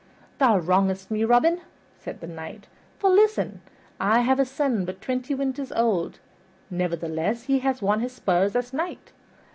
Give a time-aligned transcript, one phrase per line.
[0.39, 1.61] "Thou wrongest me, Robin,"
[1.99, 2.65] said the Knight,
[2.97, 3.61] "for listen:
[3.99, 6.17] I have a son but twenty winters old,
[6.71, 9.11] nevertheless he has won his spurs as knight.